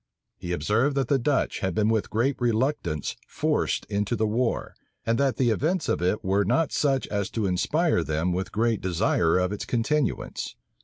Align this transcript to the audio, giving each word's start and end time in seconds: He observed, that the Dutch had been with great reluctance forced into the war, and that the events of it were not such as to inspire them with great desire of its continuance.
He 0.39 0.51
observed, 0.51 0.95
that 0.97 1.09
the 1.09 1.19
Dutch 1.19 1.59
had 1.59 1.75
been 1.75 1.87
with 1.87 2.09
great 2.09 2.35
reluctance 2.41 3.15
forced 3.27 3.85
into 3.85 4.15
the 4.15 4.25
war, 4.25 4.73
and 5.05 5.19
that 5.19 5.37
the 5.37 5.51
events 5.51 5.87
of 5.87 6.01
it 6.01 6.23
were 6.25 6.43
not 6.43 6.71
such 6.71 7.05
as 7.09 7.29
to 7.29 7.45
inspire 7.45 8.03
them 8.03 8.33
with 8.33 8.51
great 8.51 8.81
desire 8.81 9.37
of 9.37 9.51
its 9.51 9.63
continuance. 9.63 10.55